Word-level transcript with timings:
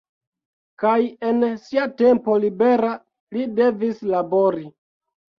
Kaj 0.83 0.93
en 1.31 1.43
sia 1.65 1.83
tempo 1.99 2.37
libera 2.45 2.89
li 3.37 3.45
devis 3.59 4.01
labori. 4.15 4.65